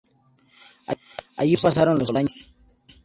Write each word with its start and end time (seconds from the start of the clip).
Allí 1.37 1.55
pasarán 1.57 1.99
los 1.99 2.09
años 2.15 2.31
solos. 2.31 2.49